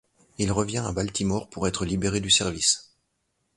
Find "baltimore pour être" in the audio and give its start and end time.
0.91-1.85